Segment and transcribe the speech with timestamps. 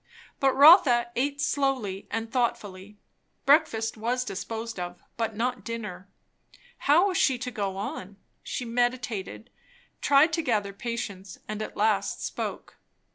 [0.39, 2.97] But Rotha eat slowly and thoughtfully.
[3.45, 6.09] Breakfast was disposed of, but not dinner.
[6.89, 8.17] How was she to go on?
[8.41, 9.51] She meditated,
[10.01, 12.77] tried to gather patience, and at last spoke.